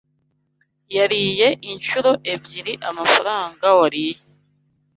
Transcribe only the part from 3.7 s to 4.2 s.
wariye.